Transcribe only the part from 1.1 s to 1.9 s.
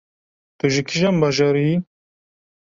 bajarî yî?